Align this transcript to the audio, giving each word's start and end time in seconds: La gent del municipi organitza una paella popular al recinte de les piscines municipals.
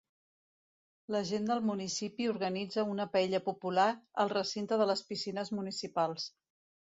La 1.15 1.19
gent 1.31 1.43
del 1.49 1.59
municipi 1.67 2.27
organitza 2.31 2.85
una 2.93 3.07
paella 3.17 3.41
popular 3.51 3.87
al 4.25 4.33
recinte 4.33 4.81
de 4.85 4.89
les 4.93 5.05
piscines 5.11 5.55
municipals. 5.61 6.27